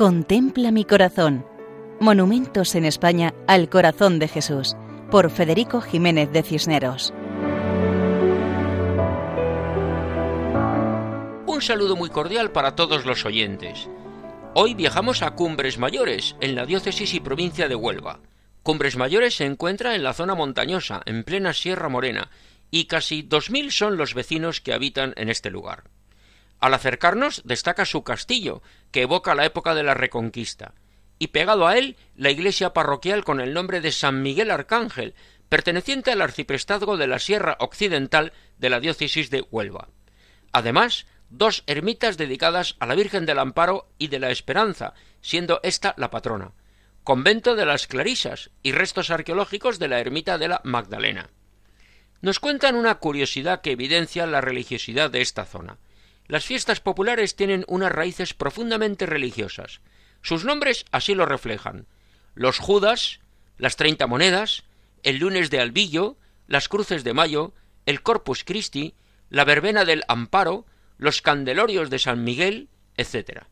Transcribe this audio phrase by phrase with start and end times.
[0.00, 1.44] Contempla mi corazón.
[2.00, 4.74] Monumentos en España al corazón de Jesús,
[5.10, 7.12] por Federico Jiménez de Cisneros.
[11.44, 13.90] Un saludo muy cordial para todos los oyentes.
[14.54, 18.20] Hoy viajamos a Cumbres Mayores, en la diócesis y provincia de Huelva.
[18.62, 22.30] Cumbres Mayores se encuentra en la zona montañosa, en plena Sierra Morena,
[22.70, 25.84] y casi dos mil son los vecinos que habitan en este lugar.
[26.60, 30.74] Al acercarnos destaca su castillo, que evoca la época de la Reconquista,
[31.18, 35.14] y pegado a él la iglesia parroquial con el nombre de San Miguel Arcángel,
[35.48, 39.88] perteneciente al arciprestazgo de la Sierra Occidental de la diócesis de Huelva.
[40.52, 45.94] Además, dos ermitas dedicadas a la Virgen del Amparo y de la Esperanza, siendo ésta
[45.96, 46.52] la patrona,
[47.04, 51.30] convento de las Clarisas y restos arqueológicos de la ermita de la Magdalena.
[52.20, 55.78] Nos cuentan una curiosidad que evidencia la religiosidad de esta zona.
[56.30, 59.80] Las fiestas populares tienen unas raíces profundamente religiosas.
[60.22, 61.88] Sus nombres así lo reflejan.
[62.36, 63.18] Los Judas,
[63.58, 64.62] las treinta monedas,
[65.02, 67.52] el lunes de Albillo, las cruces de Mayo,
[67.84, 68.94] el Corpus Christi,
[69.28, 70.66] la verbena del Amparo,
[70.98, 73.46] los candelorios de San Miguel, etc.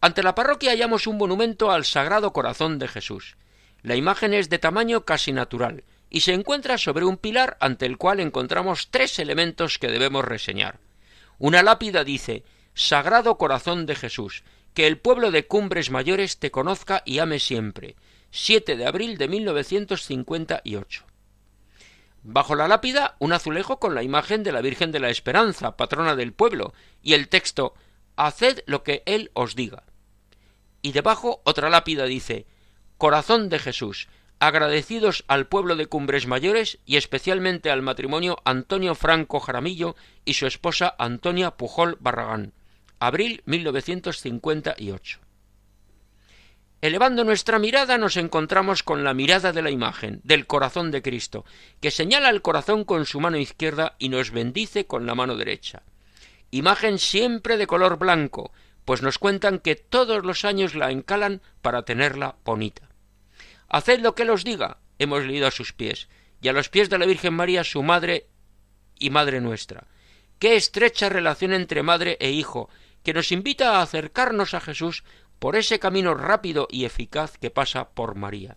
[0.00, 3.36] Ante la parroquia hallamos un monumento al Sagrado Corazón de Jesús.
[3.82, 7.96] La imagen es de tamaño casi natural y se encuentra sobre un pilar ante el
[7.96, 10.80] cual encontramos tres elementos que debemos reseñar.
[11.38, 17.02] Una lápida dice Sagrado Corazón de Jesús, que el pueblo de Cumbres Mayores te conozca
[17.04, 17.96] y ame siempre.
[18.30, 21.04] 7 de abril de 1958.
[22.22, 26.16] Bajo la lápida, un azulejo con la imagen de la Virgen de la Esperanza, patrona
[26.16, 27.74] del pueblo, y el texto
[28.16, 29.84] Haced lo que Él os diga.
[30.82, 32.46] Y debajo otra lápida dice
[32.98, 39.40] Corazón de Jesús, agradecidos al pueblo de Cumbres Mayores y especialmente al matrimonio Antonio Franco
[39.40, 42.52] Jaramillo y su esposa Antonia Pujol Barragán.
[42.98, 45.20] Abril 1958.
[46.82, 51.44] Elevando nuestra mirada nos encontramos con la mirada de la imagen, del corazón de Cristo,
[51.80, 55.82] que señala el corazón con su mano izquierda y nos bendice con la mano derecha.
[56.50, 58.52] Imagen siempre de color blanco,
[58.84, 62.85] pues nos cuentan que todos los años la encalan para tenerla bonita.
[63.68, 66.08] Haced lo que él os diga, hemos leído a sus pies,
[66.40, 68.26] y a los pies de la Virgen María su madre
[68.98, 69.86] y madre nuestra.
[70.38, 72.68] Qué estrecha relación entre madre e hijo,
[73.02, 75.04] que nos invita a acercarnos a Jesús
[75.38, 78.56] por ese camino rápido y eficaz que pasa por María.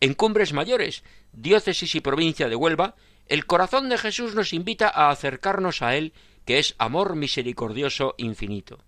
[0.00, 1.02] En Cumbres Mayores,
[1.32, 2.94] diócesis y provincia de Huelva,
[3.26, 6.12] el corazón de Jesús nos invita a acercarnos a Él,
[6.44, 8.84] que es amor misericordioso infinito.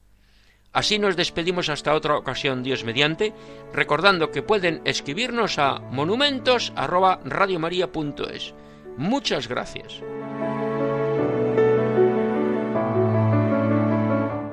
[0.76, 3.32] Así nos despedimos hasta otra ocasión, Dios mediante,
[3.72, 8.54] recordando que pueden escribirnos a monumentos@radiomaria.es.
[8.98, 10.02] Muchas gracias.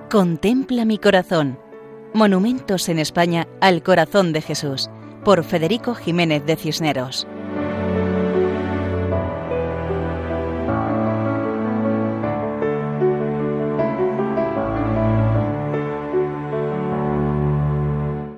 [0.09, 1.59] Contempla mi corazón.
[2.13, 4.89] Monumentos en España al corazón de Jesús,
[5.25, 7.27] por Federico Jiménez de Cisneros.